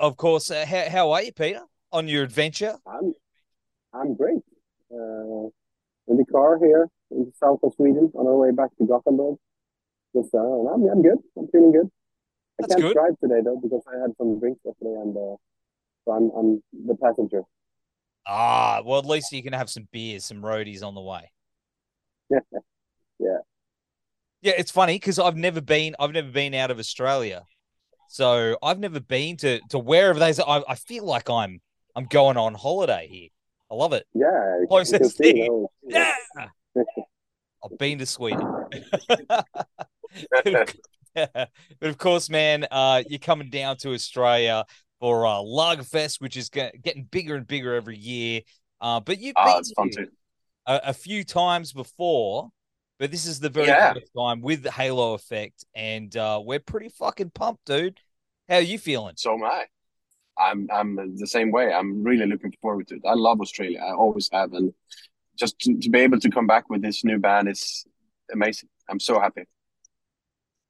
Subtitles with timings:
[0.00, 0.50] Of course.
[0.50, 1.62] Uh, how, how are you, Peter,
[1.92, 2.76] on your adventure?
[2.86, 3.12] I'm
[3.92, 4.42] I'm great.
[4.92, 5.50] Uh,
[6.06, 9.36] in the car here in the south of Sweden on our way back to Gothenburg.
[10.14, 11.18] Just, uh, I'm, I'm good.
[11.36, 11.86] I'm feeling good.
[11.86, 12.94] I That's can't good.
[12.94, 15.36] drive today though because I had some drinks yesterday and uh,
[16.04, 17.42] so I'm I'm the passenger.
[18.26, 21.30] Ah, well, at least you can have some beers, some roadies on the way.
[22.30, 23.38] Yeah.
[24.40, 25.96] Yeah, it's funny because I've never been.
[25.98, 27.44] I've never been out of Australia,
[28.08, 30.32] so I've never been to to wherever they.
[30.46, 31.60] I, I feel like I'm
[31.96, 33.28] I'm going on holiday here.
[33.70, 34.06] I love it.
[34.14, 34.26] Yeah.
[34.26, 35.66] you can Closest see, thing.
[35.82, 36.12] Yeah,
[37.64, 38.40] I've been to Sweden.
[40.30, 41.50] but,
[41.82, 44.64] of, course, man, uh, you're coming down to Australia
[45.00, 48.42] for uh, Lagerfest, which is getting bigger and bigger every year.
[48.80, 50.08] Uh, but you've Oh, been
[50.68, 52.50] a, a few times before,
[53.00, 53.94] but this is the very Yeah.
[53.94, 57.98] first time with the Halo effect, and uh, we're pretty fucking pumped, dude.
[58.48, 59.14] How are you feeling?
[59.16, 59.64] So am I.
[60.38, 61.72] I'm I'm the same way.
[61.72, 63.02] I'm really looking forward to it.
[63.04, 63.80] I love Australia.
[63.84, 64.72] I always have, and
[65.36, 67.84] just to, to be able to come back with this new band is
[68.32, 68.68] amazing.
[68.88, 69.44] I'm so happy.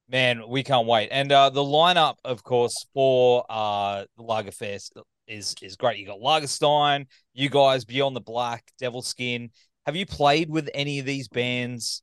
[0.09, 1.09] Man, we can't wait.
[1.11, 4.92] And uh, the lineup, of course, for uh, the Lagerfest
[5.27, 5.98] is is great.
[5.98, 9.50] You got Lagerstein, you guys, Beyond the Black, Devilskin.
[9.89, 12.03] Have you played with any of these bands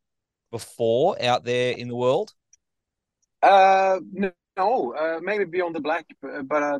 [0.50, 2.34] before out there in the world?
[3.44, 4.00] Uh,
[4.58, 6.80] no, uh, maybe Beyond the Black, but, uh,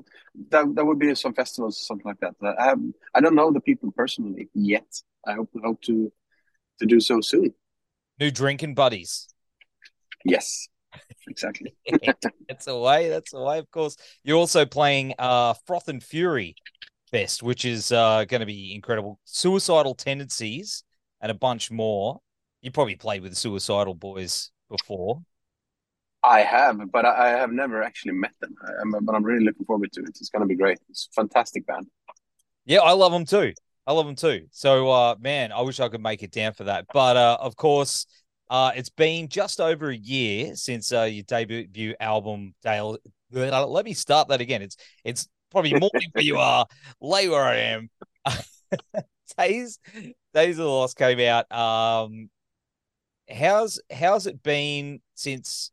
[0.50, 2.34] that that would be some festivals, or something like that.
[2.58, 2.80] I have,
[3.14, 4.88] I don't know the people personally yet.
[5.28, 6.12] I hope hope to
[6.80, 7.54] to do so soon.
[8.20, 9.28] New drinking buddies.
[10.26, 10.68] Yes,
[11.28, 11.76] exactly.
[12.50, 13.10] That's a way.
[13.10, 13.60] That's a way.
[13.60, 16.56] Of course, you're also playing uh, Froth and Fury
[17.12, 19.20] Fest, which is uh, going to be incredible.
[19.24, 20.84] Suicidal Tendencies
[21.26, 22.20] and a bunch more.
[22.62, 25.22] You probably played with the Suicidal Boys before.
[26.24, 28.54] I have, but I, have never actually met them.
[28.80, 30.10] I'm, but I'm really looking forward to it.
[30.10, 30.78] It's going to be great.
[30.88, 31.88] It's a fantastic band.
[32.66, 33.54] Yeah, I love them too.
[33.88, 34.46] I love them too.
[34.52, 36.86] So, uh, man, I wish I could make it down for that.
[36.94, 38.06] But uh, of course,
[38.52, 43.00] uh, it's been just over a year since uh, your debut album, Dale.
[43.32, 44.62] Let me start that again.
[44.62, 46.68] It's it's probably morning where you are,
[47.02, 47.90] late where I am.
[49.40, 49.80] Days
[50.36, 51.52] Days of the Lost came out.
[51.52, 52.30] Um,
[53.34, 55.72] how's how's it been since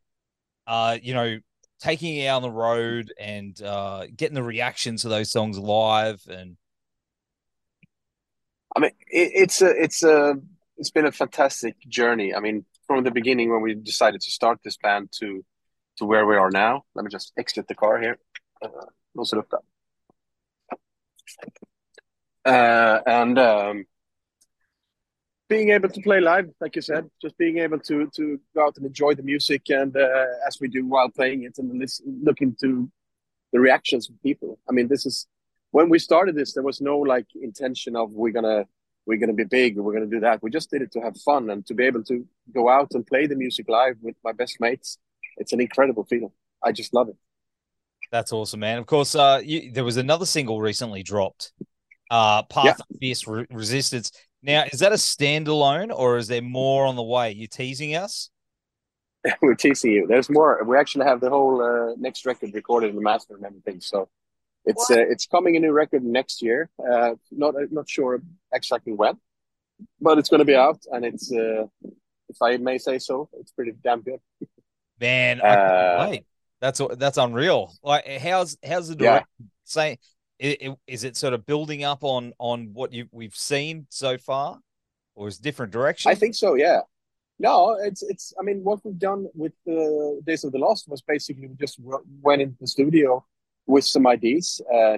[0.67, 1.39] uh, you know,
[1.81, 6.23] taking it out on the road and uh, getting the reactions to those songs live
[6.31, 6.57] and
[8.75, 10.35] I mean, it, it's a, it's a,
[10.79, 12.35] it's been a fantastic journey.
[12.35, 15.45] I mean, from the beginning when we decided to start this band to,
[15.99, 16.85] to where we are now.
[16.95, 18.17] Let me just exit the car here.
[18.63, 18.69] Uh.
[22.45, 23.85] Uh, and um,
[25.53, 28.25] being able to play live, like you said, just being able to to
[28.55, 31.69] go out and enjoy the music, and uh, as we do while playing it, and
[31.79, 32.91] listen, look into
[33.53, 34.59] the reactions of people.
[34.69, 35.17] I mean, this is
[35.77, 36.51] when we started this.
[36.55, 38.65] There was no like intention of we're gonna
[39.07, 40.43] we're gonna be big, we're gonna do that.
[40.43, 42.17] We just did it to have fun and to be able to
[42.59, 44.99] go out and play the music live with my best mates.
[45.41, 46.33] It's an incredible feeling.
[46.67, 47.17] I just love it.
[48.11, 48.79] That's awesome, man.
[48.79, 51.53] Of course, uh, you, there was another single recently dropped,
[52.11, 52.73] uh, Path Yeah.
[52.91, 54.13] of Fierce Re- Resistance.
[54.43, 57.31] Now, is that a standalone or is there more on the way?
[57.33, 58.31] You're teasing us?
[59.43, 60.07] we're teasing you.
[60.07, 60.63] There's more.
[60.65, 63.81] We actually have the whole uh, next record recorded and mastered and everything.
[63.81, 64.09] So
[64.65, 66.71] it's uh, it's coming a new record next year.
[66.79, 68.21] Uh, not not sure
[68.53, 69.17] exactly when,
[70.01, 71.67] but it's going to be out, and it's uh,
[72.29, 74.21] if I may say so, it's pretty damn good.
[75.01, 76.27] Man, I can't Uh, wait.
[76.61, 77.73] That's that's unreal.
[77.83, 79.11] Like, how's how's the Yeah.
[79.11, 79.51] direction?
[79.65, 79.99] Say,
[80.43, 84.19] i- i- is it sort of building up on on what you we've seen so
[84.19, 84.59] far,
[85.15, 86.11] or is it different direction?
[86.11, 86.55] I think so.
[86.55, 86.81] Yeah.
[87.39, 88.33] No, it's it's.
[88.39, 91.81] I mean, what we've done with the Days of the Lost was basically we just
[92.23, 93.25] went into the studio
[93.67, 94.61] with some ideas.
[94.73, 94.97] Uh,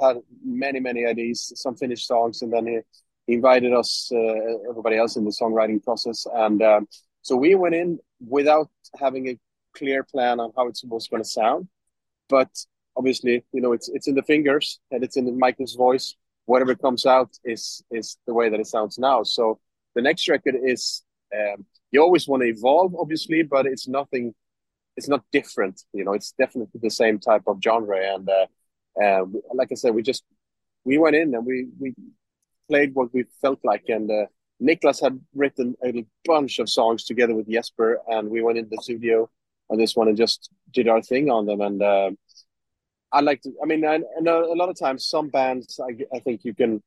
[0.00, 2.80] had many many ideas, some finished songs, and then he,
[3.26, 6.88] he invited us, uh, everybody else in the songwriting process, and um,
[7.22, 8.68] so we went in without
[8.98, 9.38] having a
[9.76, 11.68] clear plan on how it was going to sound,
[12.28, 12.48] but
[12.96, 16.16] obviously, you know, it's it's in the fingers and it's in Michael's voice.
[16.46, 19.22] Whatever comes out is is the way that it sounds now.
[19.22, 19.60] So
[19.94, 21.02] the next record is
[21.34, 24.34] um, you always want to evolve, obviously, but it's nothing.
[24.96, 26.12] It's not different, you know.
[26.12, 28.46] It's definitely the same type of genre, and uh,
[29.02, 29.24] uh,
[29.54, 30.24] like I said, we just
[30.84, 31.94] we went in and we we
[32.68, 34.26] played what we felt like, and uh,
[35.02, 39.30] had written a bunch of songs together with Jesper, and we went in the studio
[39.70, 42.16] on this one and just did our thing on them, and.
[43.12, 43.52] I like to.
[43.62, 45.78] I mean, I, I know a lot of times some bands.
[45.80, 46.82] I, I think you can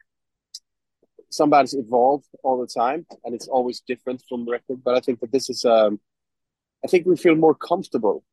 [1.30, 4.84] some bands evolve all the time, and it's always different from record.
[4.84, 6.00] But I think that this is, um,
[6.84, 8.24] I think we feel more comfortable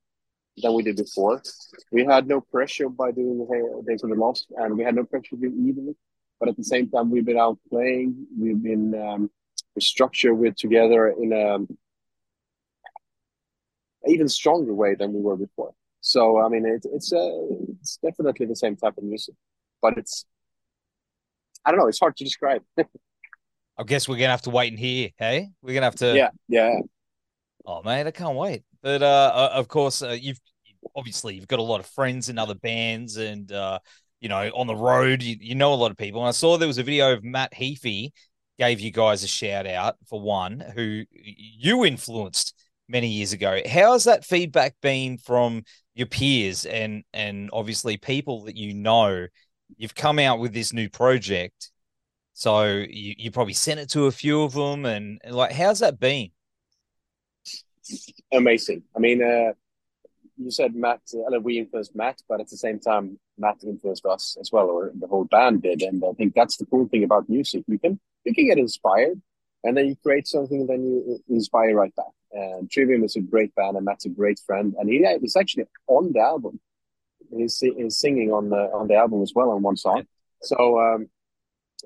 [0.62, 1.42] than we did before.
[1.90, 5.04] We had no pressure by doing the Days of the Lost, and we had no
[5.04, 5.94] pressure to do either.
[6.38, 8.26] But at the same time, we've been out playing.
[8.38, 9.30] We've been um,
[9.78, 11.58] structured with together in a
[14.10, 15.72] even stronger way than we were before.
[16.12, 17.30] So I mean, it, it's uh,
[17.80, 19.34] it's definitely the same type of music,
[19.80, 20.26] but it's
[21.64, 21.86] I don't know.
[21.86, 22.62] It's hard to describe.
[23.78, 25.08] I guess we're gonna have to wait and hear.
[25.16, 26.14] Hey, we're gonna have to.
[26.14, 26.80] Yeah, yeah.
[27.64, 28.62] Oh man, I can't wait.
[28.82, 30.40] But uh, of course, uh, you've
[30.94, 33.78] obviously you've got a lot of friends in other bands, and uh,
[34.20, 36.20] you know, on the road, you, you know a lot of people.
[36.20, 38.10] And I saw there was a video of Matt Heafy
[38.58, 42.54] gave you guys a shout out for one, who you influenced
[42.86, 43.60] many years ago.
[43.66, 45.62] How's that feedback been from
[45.94, 49.26] your peers and and obviously people that you know?
[49.78, 51.70] You've come out with this new project,
[52.34, 55.78] so you, you probably sent it to a few of them, and, and like, how's
[55.78, 56.30] that been?
[58.30, 58.82] Amazing.
[58.94, 59.52] I mean, uh,
[60.36, 64.04] you said Matt, I uh, we influenced Matt, but at the same time, Matt influenced
[64.04, 65.80] us as well, or the whole band did.
[65.82, 67.64] And I think that's the cool thing about music.
[67.66, 69.20] You can you can get inspired,
[69.64, 72.06] and then you create something, and then you inspire right back.
[72.32, 75.66] And Trivium is a great band, and Matt's a great friend, and he is actually
[75.86, 76.60] on the album.
[77.34, 80.06] He's, he's singing on the on the album as well on one song.
[80.42, 81.08] So um,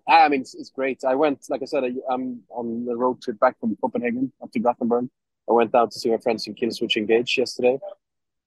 [0.09, 1.03] I mean, it's, it's great.
[1.05, 4.53] I went, like I said, I, I'm on the road trip back from Copenhagen up
[4.53, 5.09] to Gothenburg.
[5.49, 7.79] I went down to see my friends in Killswitch Engage yesterday,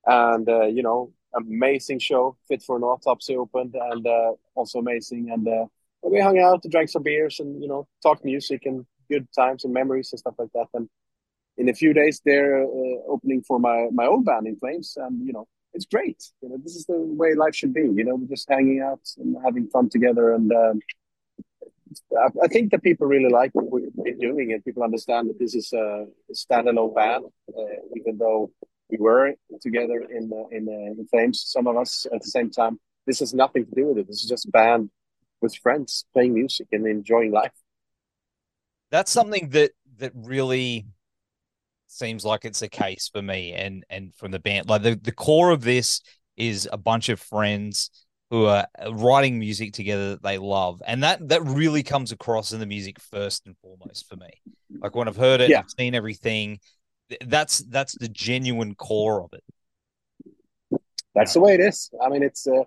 [0.06, 2.36] and uh, you know, amazing show.
[2.48, 5.32] Fit for an autopsy opened, and uh, also amazing.
[5.32, 5.66] And uh,
[6.04, 9.74] we hung out, drank some beers, and you know, talked music and good times and
[9.74, 10.68] memories and stuff like that.
[10.74, 10.90] And
[11.58, 15.26] in a few days, they're uh, opening for my my old band in Flames, and
[15.26, 16.24] you know, it's great.
[16.42, 17.82] You know, this is the way life should be.
[17.82, 20.80] You know, we're just hanging out and having fun together, and um,
[22.18, 25.56] I, I think that people really like what we're doing, and people understand that this
[25.56, 27.26] is a standalone band,
[27.58, 27.62] uh,
[27.96, 28.52] even though
[28.90, 31.44] we were together in uh, in, uh, in Flames.
[31.46, 32.80] Some of us at the same time.
[33.06, 34.08] This has nothing to do with it.
[34.08, 34.92] This is just a band
[35.42, 37.54] with friends playing music and enjoying life.
[38.92, 40.86] That's something that that really
[41.88, 44.70] seems like it's a case for me and and from the band.
[44.70, 46.02] Like the, the core of this
[46.38, 47.92] is a bunch of friends
[48.30, 50.82] who are writing music together that they love.
[50.86, 54.30] And that that really comes across in the music first and foremost for me.
[54.82, 55.60] Like when I've heard it, yeah.
[55.60, 56.60] I've seen everything.
[57.26, 59.44] That's that's the genuine core of it.
[61.16, 61.90] That's the way it is.
[62.02, 62.46] I mean, it's.
[62.48, 62.64] Uh,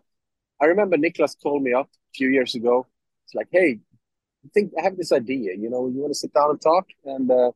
[0.61, 2.87] I remember Niklas told me up a few years ago.
[3.25, 3.79] It's like, hey,
[4.44, 5.55] I think I have this idea.
[5.56, 7.50] You know, you want to sit down and talk, and uh,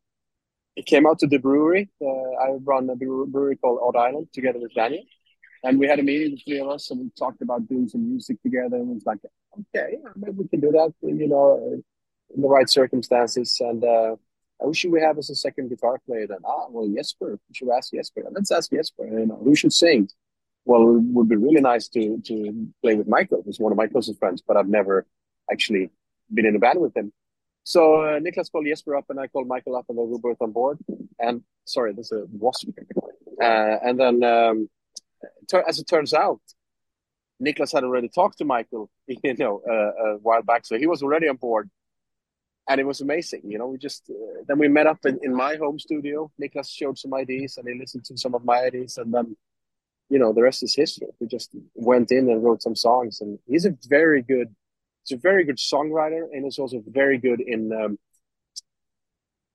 [0.77, 1.88] it came out to the brewery.
[2.00, 5.03] Uh, I run a brewery called Odd Island together with Daniel,
[5.65, 8.09] and we had a meeting, the three of us, and we talked about doing some
[8.09, 8.77] music together.
[8.77, 9.19] And it was like,
[9.75, 11.83] okay, maybe we can do that, you know,
[12.35, 13.56] in the right circumstances.
[13.61, 14.17] And uh,
[14.61, 16.39] who should we have as a second guitar player then?
[16.44, 17.39] Ah, well, Jesper.
[17.49, 18.23] We should ask Jesper.
[18.31, 19.06] Let's ask Jesper.
[19.06, 20.09] You know, who should sing?
[20.65, 23.87] Well, it would be really nice to to play with Michael, who's one of my
[23.87, 25.06] closest friends, but I've never
[25.50, 25.91] actually
[26.32, 27.12] been in a band with him.
[27.64, 30.37] So uh, Niklas called Jesper up, and I called Michael up, and they were both
[30.40, 30.78] on board.
[31.19, 32.69] And sorry, there's a wasp.
[33.43, 34.69] Uh, and then um,
[35.67, 36.40] as it turns out,
[37.43, 41.02] Niklas had already talked to Michael, you know, uh, a while back, so he was
[41.02, 41.70] already on board,
[42.69, 43.43] and it was amazing.
[43.44, 46.31] You know, we just uh, then we met up in, in my home studio.
[46.40, 49.36] Niklas showed some ideas, and he listened to some of my ideas, and then,
[50.08, 51.08] you know, the rest is history.
[51.20, 54.55] We just went in and wrote some songs, and he's a very good,
[55.06, 57.98] he's a very good songwriter, and he's also very good in um,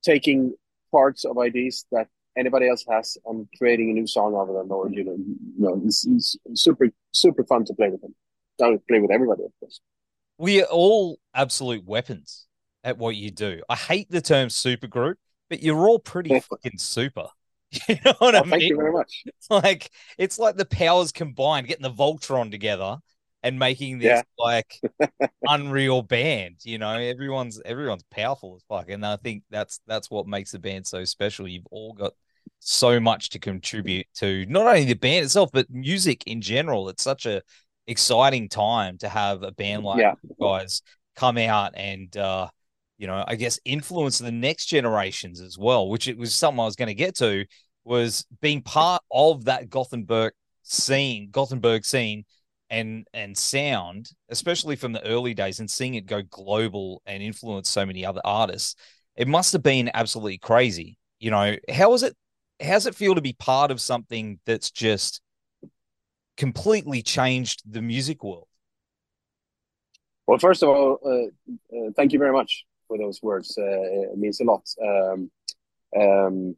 [0.04, 0.54] taking
[0.92, 4.72] parts of ideas that anybody else has and creating a new song out of them,
[4.72, 8.16] or you know, you know, it's, it's super super fun to play with them.
[8.58, 9.82] Don't play with everybody, of course.
[10.38, 12.48] We are all absolute weapons
[12.84, 13.62] at what you do.
[13.70, 15.18] I hate the term super group,
[15.50, 17.28] but you're all pretty fucking super.
[17.88, 18.50] You know what oh, I mean?
[18.50, 19.24] Thank you very much.
[19.26, 22.98] It's like it's like the powers combined, getting the Voltron together
[23.44, 24.22] and making this yeah.
[24.38, 24.80] like
[25.48, 26.58] unreal band.
[26.64, 30.60] You know, everyone's everyone's powerful as fuck, and I think that's that's what makes the
[30.60, 31.48] band so special.
[31.48, 32.14] You've all got
[32.60, 36.90] so much to contribute to not only the band itself, but music in general.
[36.90, 37.42] It's such a
[37.88, 40.14] exciting time to have a band like yeah.
[40.40, 40.82] guys
[41.16, 42.48] come out and uh,
[42.98, 46.66] you know, I guess influence the next generations as well, which it was something I
[46.66, 47.46] was going to get to
[47.84, 52.26] was being part of that Gothenburg scene, Gothenburg scene
[52.72, 57.70] and and sound, especially from the early days, and seeing it go global and influence
[57.70, 58.76] so many other artists,
[59.16, 60.98] it must have been absolutely crazy.
[61.20, 62.16] You know, how is it?
[62.60, 65.22] How does it feel to be part of something that's just
[66.38, 68.48] completely changed the music world?
[70.26, 72.66] Well, first of all, uh, uh, thank you very much.
[72.88, 73.58] for those words.
[73.58, 74.64] Uh, it means a lot.
[74.84, 75.32] Um,
[75.98, 76.56] um,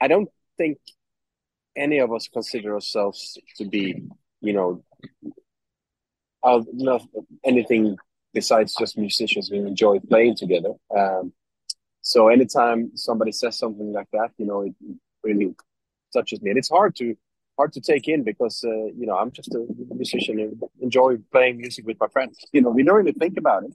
[0.00, 0.78] I don't think
[1.76, 4.02] any of us consider ourselves to be,
[4.40, 4.84] you know,
[6.42, 7.02] uh, not
[7.44, 7.96] anything
[8.34, 10.72] besides just musicians we enjoy playing together.
[10.96, 11.32] Um,
[12.00, 14.74] so anytime somebody says something like that, you know, it
[15.22, 15.54] really
[16.12, 17.14] touches me, and it's hard to
[17.56, 21.58] hard to take in because uh, you know I'm just a musician and enjoy playing
[21.58, 22.38] music with my friends.
[22.52, 23.74] You know, we don't really think about it,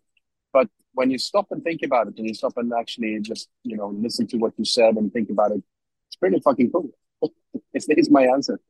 [0.52, 3.78] but when you stop and think about it, and you stop and actually just you
[3.78, 5.64] know listen to what you said and think about it,
[6.08, 6.90] it's pretty fucking cool.
[7.74, 8.60] it's, it's my answer.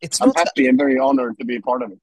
[0.00, 1.98] It's I'm happy and very honored to be a part of it.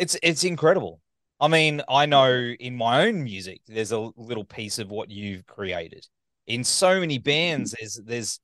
[0.00, 1.00] It's it's incredible.
[1.40, 5.46] I mean, I know in my own music, there's a little piece of what you've
[5.46, 6.06] created.
[6.46, 7.80] In so many bands, mm-hmm.
[7.82, 8.40] there's there's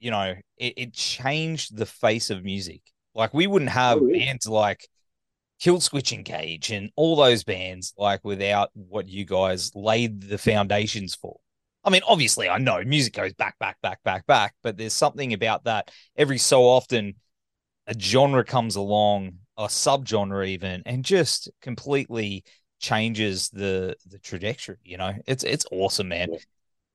[0.00, 2.82] you know, it, it changed the face of music.
[3.14, 4.18] Like we wouldn't have Oh, really?
[4.20, 4.88] bands like
[5.62, 11.38] Killswitch Engage and all those bands like without what you guys laid the foundations for.
[11.84, 15.32] I mean, obviously, I know music goes back, back, back, back, back, but there's something
[15.32, 17.14] about that every so often
[17.86, 22.44] a genre comes along, a subgenre even, and just completely
[22.80, 24.78] changes the the trajectory.
[24.84, 26.30] You know, it's it's awesome, man.
[26.32, 26.38] Yeah.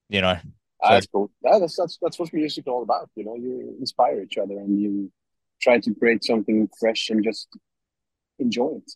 [0.10, 0.38] You know,
[0.84, 1.32] Ah, that's cool.
[1.44, 3.10] Yeah, that's that's that's what music is all about.
[3.16, 5.12] You know, you inspire each other and you
[5.62, 7.48] try to create something fresh and just
[8.40, 8.92] enjoy it.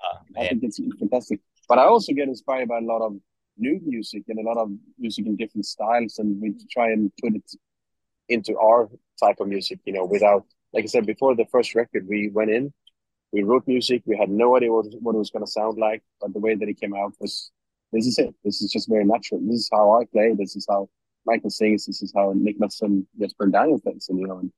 [0.00, 1.40] uh, I think it's fantastic.
[1.68, 3.16] But I also get inspired by a lot of
[3.56, 7.34] new music and a lot of music in different styles, and we try and put
[7.34, 7.50] it
[8.28, 9.80] into our type of music.
[9.84, 12.72] You know, without like I said before, the first record we went in,
[13.32, 14.02] we wrote music.
[14.06, 16.54] We had no idea what what it was going to sound like, but the way
[16.54, 17.50] that it came out was
[17.92, 18.34] this is it.
[18.44, 19.40] This is just very natural.
[19.42, 20.34] This is how I play.
[20.36, 20.88] This is how
[21.26, 21.86] Michael sings.
[21.86, 24.06] This is how Niklas and Jesper and Daniel plays.
[24.08, 24.52] And you know, and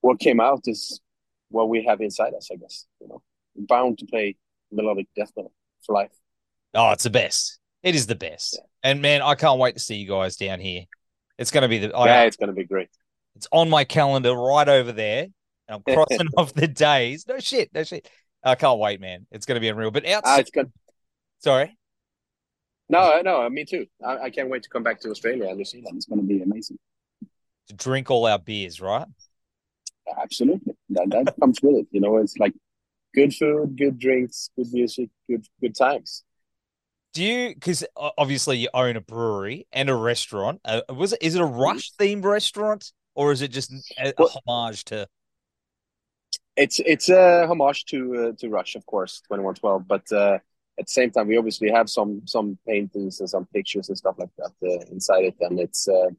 [0.00, 1.00] what came out is
[1.48, 2.48] what we have inside us.
[2.52, 3.22] I guess you know,
[3.56, 4.36] bound to play
[4.70, 5.52] melodic death metal
[5.84, 6.12] for life.
[6.74, 7.58] oh, it's the best.
[7.82, 8.60] It is the best.
[8.82, 10.84] And man, I can't wait to see you guys down here.
[11.38, 11.94] It's going to be the.
[11.96, 12.88] I, yeah, it's gonna be great.
[13.36, 15.32] It's on my calendar right over there, and
[15.68, 17.26] I'm crossing off the days.
[17.26, 18.08] No shit, no shit.
[18.44, 19.26] I can't wait, man.
[19.30, 19.90] It's going to be unreal.
[19.90, 20.70] But Ah, outside, it's good.
[21.38, 21.76] sorry.
[22.88, 23.86] No, no, me too.
[24.04, 25.96] I, I can't wait to come back to Australia and New Zealand.
[25.96, 26.78] It's gonna be amazing.
[27.68, 29.06] To drink all our beers, right?
[30.20, 31.86] Absolutely, that that comes with it.
[31.90, 32.52] You know, it's like
[33.14, 36.24] good food, good drinks, good music, good good times.
[37.14, 37.54] Do you?
[37.54, 40.60] Because obviously you own a brewery and a restaurant.
[40.64, 41.22] Uh, was it?
[41.22, 45.06] Is it a Rush themed restaurant or is it just a, Well- homage to?
[46.54, 49.88] It's it's a homage to uh, to Rush, of course, twenty one twelve.
[49.88, 50.38] But uh,
[50.78, 54.16] at the same time, we obviously have some some paintings and some pictures and stuff
[54.18, 56.10] like that uh, inside it, and it's uh,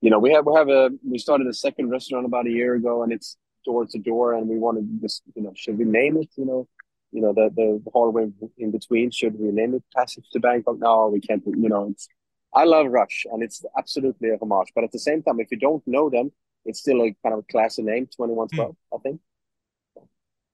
[0.00, 2.74] you know we have we have a we started a second restaurant about a year
[2.76, 5.84] ago, and it's door to door, and we wanted to just you know should we
[5.84, 6.30] name it?
[6.36, 6.68] You know,
[7.12, 10.78] you know the the hallway in between should we name it Passage to Bangkok?
[10.78, 11.42] No, we can't.
[11.46, 12.08] You know, it's
[12.56, 14.72] I love Rush, and it's absolutely a homage.
[14.74, 16.32] But at the same time, if you don't know them,
[16.64, 18.76] it's still a kind of a classy name, twenty one twelve.
[18.92, 19.20] I think.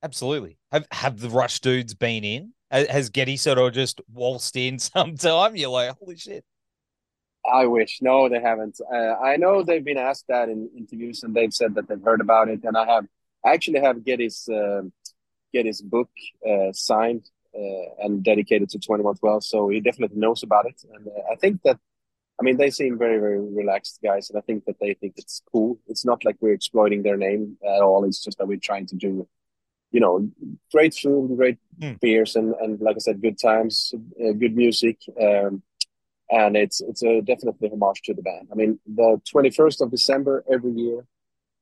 [0.03, 0.59] Absolutely.
[0.73, 2.53] Have have the Rush dudes been in?
[2.71, 5.57] Has Geddy sort of just waltzed in sometime?
[5.57, 6.45] You're like, holy shit.
[7.51, 7.99] I wish.
[8.03, 8.81] No, they haven't.
[8.93, 12.21] Uh, I know they've been asked that in interviews, and they've said that they've heard
[12.21, 12.61] about it.
[12.65, 13.07] And I have,
[13.45, 14.83] I actually have Geddy's uh,
[15.53, 16.11] Geddy's book
[16.49, 20.83] uh, signed uh, and dedicated to Twenty One Twelve, so he definitely knows about it.
[20.95, 21.79] And uh, I think that,
[22.43, 25.43] I mean, they seem very very relaxed guys, and I think that they think it's
[25.53, 25.79] cool.
[25.87, 28.05] It's not like we're exploiting their name at all.
[28.05, 29.29] It's just that we're trying to do,
[29.95, 30.29] you know,
[30.75, 31.95] great food, great Hmm.
[32.05, 33.75] beers, and and like I said, good times,
[34.23, 34.97] uh, good music.
[35.27, 35.63] Um,
[36.31, 38.49] and it's it's a definitely homage to the band.
[38.53, 40.99] I mean, the twenty first of December every year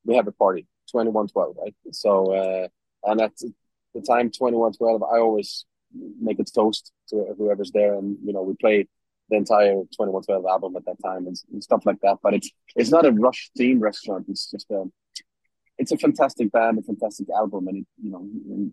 [0.06, 1.74] we have a party, twenty one twelve, right?
[1.92, 2.10] So
[2.40, 2.66] uh,
[3.08, 3.34] and at
[3.94, 5.50] the time twenty one twelve, I always
[6.28, 8.88] make a toast to whoever's there, and you know we play
[9.30, 12.18] the entire twenty one twelve album at that time and, and stuff like that.
[12.22, 14.26] But it's it's not a Rush theme restaurant.
[14.28, 14.84] It's just a
[15.78, 18.28] it's a fantastic band, a fantastic album, and it you know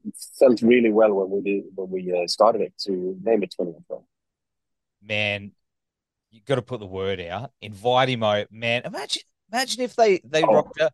[0.06, 3.54] it felt really well when we did when we uh, started it to name it
[3.56, 4.04] twenty one twelve.
[5.02, 5.52] Man,
[6.32, 7.52] you got to put the word out.
[7.62, 8.48] Invite him out.
[8.52, 10.54] Man, imagine imagine if they they Oh.
[10.54, 10.92] rocked out.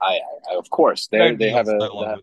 [0.00, 0.20] I,
[0.50, 2.20] I of course they Don't they have a so have.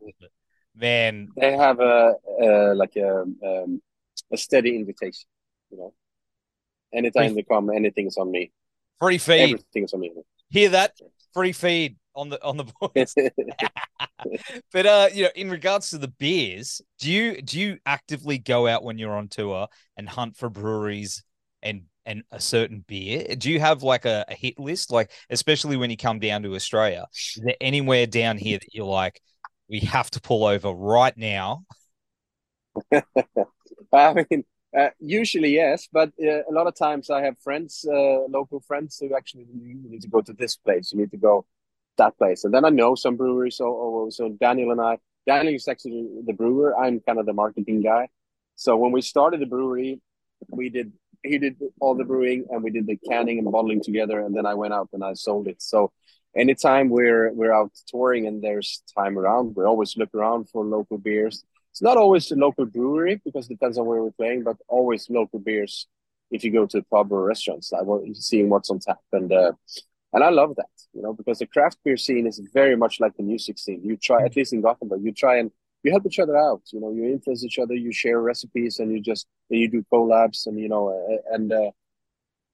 [0.76, 3.82] Man, they have a, uh like a um,
[4.32, 5.28] a steady invitation.
[5.76, 5.94] You know,
[6.94, 8.52] anytime they come, anything's on me.
[9.00, 9.42] free feed.
[9.42, 10.12] Everything's on me.
[10.50, 10.94] Hear that?
[11.34, 13.14] Free feed on the on the boys.
[14.72, 18.68] But uh, you know, in regards to the beers, do you do you actively go
[18.68, 19.68] out when you're on tour
[19.98, 21.24] and hunt for breweries
[21.62, 23.36] and and a certain beer?
[23.36, 24.92] Do you have like a, a hit list?
[24.92, 28.86] Like, especially when you come down to Australia, is there anywhere down here that you're
[28.86, 29.22] like,
[29.70, 31.66] we have to pull over right now?
[33.94, 34.44] I mean,
[34.78, 38.98] Uh, usually, yes, but uh, a lot of times I have friends, uh, local friends,
[39.00, 40.92] who actually you need to go to this place.
[40.92, 41.46] You need to go
[41.98, 43.56] that place, and then I know some breweries.
[43.56, 46.78] So, oh, so Daniel and I, Daniel is actually the brewer.
[46.78, 48.10] I'm kind of the marketing guy.
[48.56, 50.02] So when we started the brewery,
[50.50, 50.92] we did
[51.24, 54.46] he did all the brewing and we did the canning and bottling together, and then
[54.46, 55.62] I went out and I sold it.
[55.62, 55.94] So
[56.36, 60.98] anytime we're we're out touring and there's time around, we always look around for local
[60.98, 64.56] beers it's not always a local brewery because it depends on where we're playing, but
[64.70, 65.88] always local beers.
[66.32, 69.52] If you go to a pub or restaurants, want seeing what's on tap, and uh,
[70.14, 73.18] and I love that, you know, because the craft beer scene is very much like
[73.18, 73.82] the music scene.
[73.84, 75.52] You try, at least in Gothenburg, you try and
[75.84, 76.62] you help each other out.
[76.72, 79.86] You know, you influence each other, you share recipes, and you just and you do
[79.92, 81.72] collabs, and you know, and uh,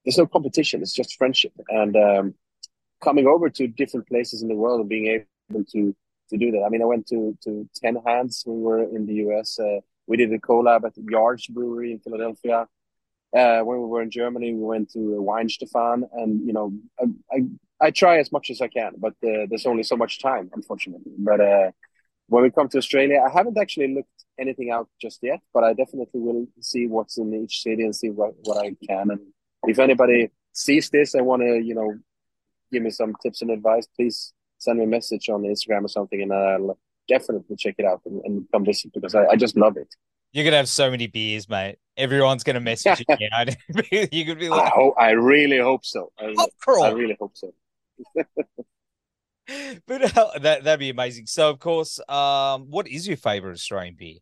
[0.04, 0.82] there's no competition.
[0.82, 2.34] It's just friendship, and um,
[3.04, 5.96] coming over to different places in the world and being able to
[6.32, 6.64] to do that.
[6.66, 8.44] I mean, I went to to Ten Hands.
[8.46, 9.60] When We were in the US.
[9.60, 12.68] Uh, we did a collab at the Yards Brewery in Philadelphia.
[13.34, 17.38] Uh, when we were in Germany, we went to Weihenstephan, and you know, I, I,
[17.88, 21.14] I try as much as I can, but uh, there's only so much time, unfortunately.
[21.18, 21.72] But uh,
[22.28, 25.72] when we come to Australia, I haven't actually looked anything out just yet, but I
[25.74, 29.12] definitely will see what's in each city and see what what I can.
[29.12, 29.22] And
[29.66, 31.94] if anybody sees this and want to, you know,
[32.72, 36.22] give me some tips and advice, please send me a message on Instagram or something,
[36.22, 36.78] and I'll
[37.08, 39.94] definitely check it out and, and come visit because I, I, just love it.
[40.32, 41.78] You're gonna have so many beers, mate.
[41.98, 43.18] Everyone's gonna message you.
[44.12, 46.12] you could be like, I, hope, I really hope so.
[46.20, 46.34] I,
[46.68, 47.52] I really hope so.
[49.88, 51.26] but uh, that that'd be amazing.
[51.26, 54.18] So, of course, um, what is your favorite Australian beer?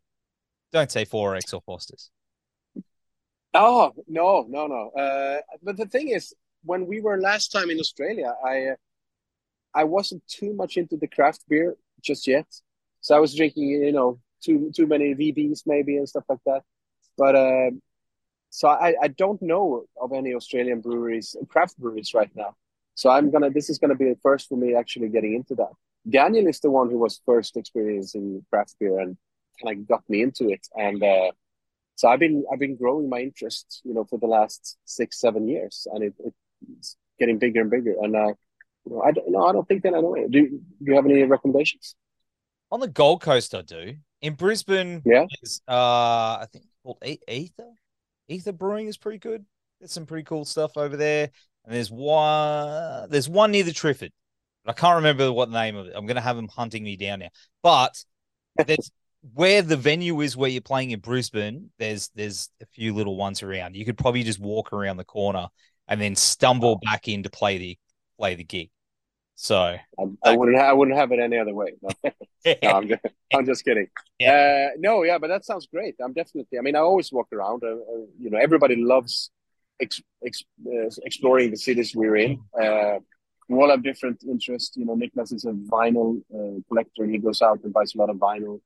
[0.72, 2.10] Don't say Four X or Foster's.
[3.52, 4.90] Oh no, no, no.
[4.90, 8.70] Uh, but the thing is, when we were last time in Australia, I
[9.74, 12.46] I wasn't too much into the craft beer just yet.
[13.00, 16.62] So I was drinking, you know, too too many VBs maybe and stuff like that.
[17.16, 17.70] But uh,
[18.50, 22.56] so I, I don't know of any Australian breweries, craft breweries right now.
[22.94, 25.72] So I'm gonna this is gonna be the first for me actually getting into that.
[26.08, 29.16] Daniel is the one who was first experiencing craft beer and
[29.62, 30.66] kind of got me into it.
[30.74, 31.32] And uh,
[31.96, 35.48] so I've been I've been growing my interest, you know, for the last six seven
[35.48, 36.14] years, and it,
[36.78, 37.94] it's getting bigger and bigger.
[38.00, 38.34] And uh,
[38.86, 39.30] no, I don't.
[39.30, 40.14] No, I don't think that I know.
[40.14, 41.94] Do, do you have any recommendations?
[42.70, 43.94] On the Gold Coast, I do.
[44.22, 45.24] In Brisbane, yeah,
[45.68, 47.72] uh, I think called Aether.
[48.28, 49.44] Aether Brewing is pretty good.
[49.80, 51.30] There's some pretty cool stuff over there.
[51.64, 53.08] And there's one.
[53.10, 54.10] There's one near the Triffid.
[54.66, 55.94] I can't remember what the name of it.
[55.96, 57.28] I'm gonna have them hunting me down now.
[57.62, 58.02] But
[58.66, 58.90] there's
[59.34, 61.70] where the venue is where you're playing in Brisbane.
[61.78, 63.76] There's there's a few little ones around.
[63.76, 65.48] You could probably just walk around the corner
[65.88, 67.78] and then stumble back in to play the
[68.20, 68.70] play the gig.
[69.34, 69.80] So I,
[70.22, 71.70] I wouldn't I wouldn't have it any other way.
[71.80, 71.90] No,
[72.62, 73.02] no I'm just
[73.34, 73.88] I'm just kidding.
[74.20, 74.34] Yeah.
[74.34, 75.94] Uh, no, yeah, but that sounds great.
[76.04, 76.58] I'm definitely.
[76.58, 77.62] I mean, I always walk around.
[77.64, 79.30] Uh, uh, you know, everybody loves
[79.80, 82.32] ex, ex, uh, exploring the cities we're in.
[82.62, 82.98] Uh,
[83.48, 84.76] we all have different interests.
[84.76, 87.06] You know, Niklas is a vinyl uh, collector.
[87.06, 88.60] He goes out and buys a lot of vinyl.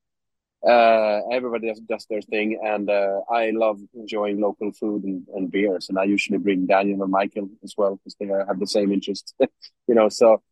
[0.67, 5.51] Uh, everybody does, does, their thing, and uh, I love enjoying local food and, and,
[5.51, 5.91] beers.
[5.91, 9.35] And I usually bring Daniel and Michael as well because they have the same interest.
[9.87, 10.43] you know, so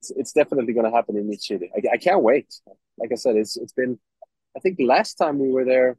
[0.00, 1.70] it's, it's definitely going to happen in each city.
[1.74, 2.54] I, I, can't wait.
[2.98, 3.98] Like I said, it's it's been.
[4.54, 5.96] I think last time we were there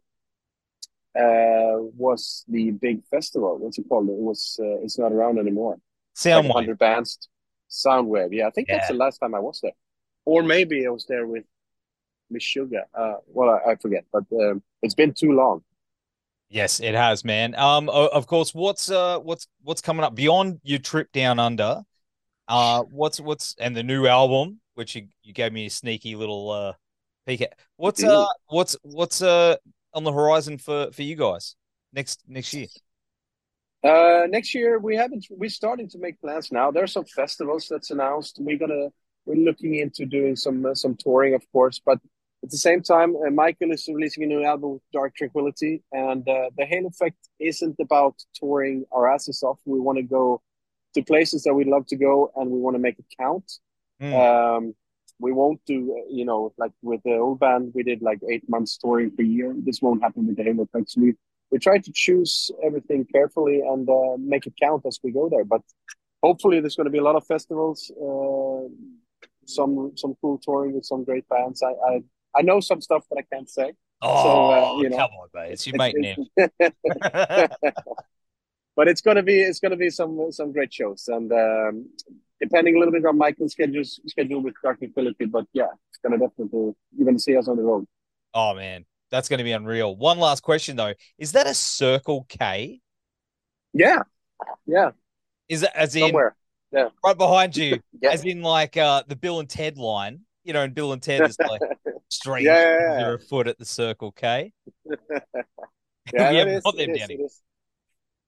[1.18, 3.58] uh, was the big festival.
[3.58, 4.10] What's it called?
[4.10, 4.60] It was.
[4.62, 5.78] Uh, it's not around anymore.
[6.16, 6.68] Soundwave.
[6.68, 7.30] Like bands.
[7.70, 8.30] Soundwave.
[8.32, 8.78] Yeah, I think yeah.
[8.78, 9.74] that's the last time I was there.
[10.26, 11.46] Or maybe I was there with
[12.30, 12.84] Miss Sugar.
[12.94, 15.64] Uh, well, I, I forget, but um, it's been too long.
[16.50, 17.56] Yes, it has, man.
[17.56, 21.84] Um, of course, what's uh, what's what's coming up beyond your trip down under?
[22.48, 26.52] Uh, what's what's and the new album, which you, you gave me a sneaky little
[26.52, 26.74] uh
[27.26, 27.58] peek at.
[27.78, 29.56] What's uh, what's what's uh
[29.94, 31.56] on the horizon for for you guys
[31.92, 32.68] next next year?
[33.84, 35.26] Uh, next year we haven't.
[35.30, 36.72] We're starting to make plans now.
[36.72, 38.38] There are some festivals that's announced.
[38.40, 38.90] We're gonna
[39.26, 42.00] we're looking into doing some uh, some touring, of course, but
[42.46, 46.52] at the same time, uh, Michael is releasing a new album, Dark Tranquillity, and uh,
[46.56, 49.58] the Halo Effect isn't about touring our asses off.
[49.66, 50.44] We want to go
[50.94, 53.52] to places that we love to go, and we want to make it count.
[54.00, 54.14] Mm.
[54.14, 54.76] Um,
[55.18, 58.48] we won't do, uh, you know, like with the old band, we did like eight
[58.48, 59.52] months touring per year.
[59.58, 60.92] This won't happen with the Halo Effect.
[60.92, 61.16] So we
[61.50, 65.46] we try to choose everything carefully and uh, make it count as we go there.
[65.46, 65.62] But
[66.22, 67.92] hopefully, there's going to be a lot of festivals.
[68.08, 68.70] Uh,
[69.46, 71.64] some some cool touring with some great bands.
[71.64, 72.04] I, I
[72.38, 73.74] I know some stuff that I can't say.
[74.02, 75.52] Oh, so, uh, you know, come on, mate!
[75.54, 76.16] It's your mate now.
[78.76, 81.90] but it's gonna be it's gonna be some some great shows, and um,
[82.40, 85.26] depending a little bit on Michael's schedule schedule with Dark Tranquillity.
[85.26, 87.88] But yeah, it's gonna definitely you're gonna see us on the road.
[88.34, 89.96] Oh man, That's going to be unreal.
[89.96, 92.82] One last question though: Is that a Circle K?
[93.74, 94.04] Yeah,
[94.66, 94.92] yeah.
[95.48, 96.36] Is it as in Somewhere.
[96.74, 97.80] right behind you?
[98.02, 98.12] Yeah.
[98.12, 100.22] As in like uh the Bill and Ted line?
[100.44, 101.62] You know, in Bill and Ted is like
[102.10, 103.14] straight Yeah, yeah, yeah.
[103.14, 104.54] a foot at the Circle K.
[106.14, 107.32] Yeah, We have is, got them down it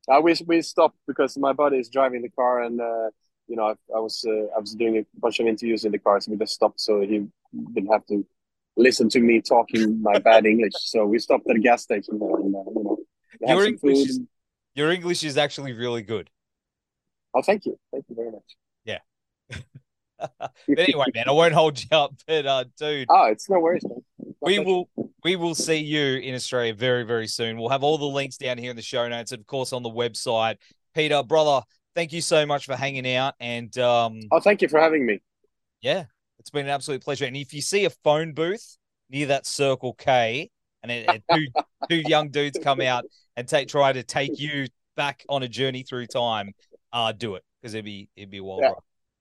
[0.10, 3.10] I wish we stopped because my buddy is driving the car, and uh,
[3.48, 6.00] you know, I, I was uh, I was doing a bunch of interviews in the
[6.00, 7.28] car, so we just stopped so he
[7.74, 8.26] didn't have to
[8.78, 10.74] listen to me talking my bad English.
[10.76, 12.98] So we stopped at a gas station and uh, you know,
[13.42, 14.22] Your English is-
[14.76, 16.30] Your English is actually really good.
[17.34, 18.56] Oh, thank you, thank you very much.
[20.40, 22.14] But anyway, man, I won't hold you up.
[22.28, 24.02] But uh, dude, Oh, it's no worries, man.
[24.42, 24.90] We will
[25.24, 27.58] we will see you in Australia very very soon.
[27.58, 29.84] We'll have all the links down here in the show notes, and of course on
[29.84, 30.58] the website.
[30.96, 31.64] Peter, brother,
[31.96, 35.22] thank you so much for hanging out, and um, Oh, thank you for having me.
[35.82, 36.06] yeah,
[36.40, 37.26] it's been an absolute pleasure.
[37.26, 38.78] And if you see a phone booth
[39.10, 40.50] near that Circle K,
[40.84, 41.48] and it, it- two
[41.90, 45.84] two young dudes come out and take try to take you back on a journey
[45.84, 46.54] through time,
[46.94, 48.72] uh, do it because it'd be it'd be wild Yeah.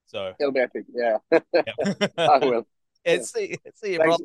[0.07, 0.85] So It'll be epic.
[0.93, 2.07] Yeah, yeah.
[2.17, 2.65] I will.
[3.05, 4.23] yeah, see, see you, brother.